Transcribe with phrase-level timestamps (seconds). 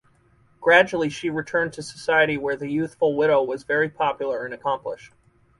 [0.61, 5.13] Gradually she returned to society where the youthful widow was very popular and accomplished.